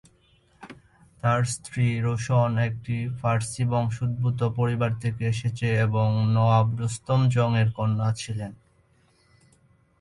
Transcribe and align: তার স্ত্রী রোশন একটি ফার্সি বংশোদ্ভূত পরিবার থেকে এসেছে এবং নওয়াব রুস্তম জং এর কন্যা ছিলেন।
তার 1.21 1.41
স্ত্রী 1.53 1.87
রোশন 1.99 2.51
একটি 2.67 2.95
ফার্সি 3.19 3.63
বংশোদ্ভূত 3.71 4.39
পরিবার 4.59 4.91
থেকে 5.03 5.23
এসেছে 5.33 5.67
এবং 5.85 6.07
নওয়াব 6.35 6.67
রুস্তম 6.79 7.21
জং 7.33 7.51
এর 7.61 7.69
কন্যা 7.77 8.09
ছিলেন। 8.21 8.51